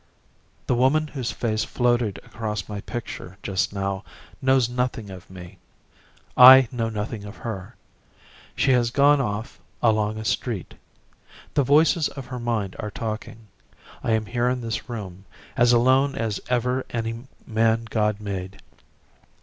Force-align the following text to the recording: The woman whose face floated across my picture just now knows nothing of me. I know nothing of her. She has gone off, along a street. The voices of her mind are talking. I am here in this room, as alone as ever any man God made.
The 0.65 0.73
woman 0.73 1.05
whose 1.09 1.29
face 1.31 1.63
floated 1.63 2.17
across 2.25 2.67
my 2.67 2.81
picture 2.81 3.37
just 3.43 3.71
now 3.71 4.03
knows 4.41 4.67
nothing 4.67 5.11
of 5.11 5.29
me. 5.29 5.59
I 6.35 6.67
know 6.71 6.89
nothing 6.89 7.23
of 7.23 7.37
her. 7.37 7.75
She 8.55 8.71
has 8.71 8.89
gone 8.89 9.21
off, 9.21 9.59
along 9.79 10.17
a 10.17 10.25
street. 10.25 10.73
The 11.53 11.61
voices 11.61 12.09
of 12.09 12.25
her 12.25 12.39
mind 12.39 12.75
are 12.79 12.89
talking. 12.89 13.45
I 14.03 14.13
am 14.13 14.25
here 14.25 14.49
in 14.49 14.59
this 14.61 14.89
room, 14.89 15.23
as 15.55 15.71
alone 15.71 16.15
as 16.15 16.39
ever 16.49 16.83
any 16.91 17.27
man 17.45 17.85
God 17.87 18.19
made. 18.19 18.59